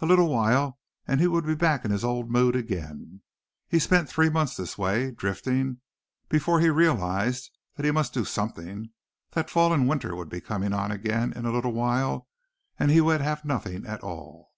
[0.00, 3.20] A little while and he would be back in his old mood again.
[3.68, 5.82] He spent three months this way, drifting,
[6.30, 8.88] before he realized that he must do something
[9.32, 12.26] that fall and winter would be coming on again in a little while
[12.78, 14.50] and he would have nothing at all.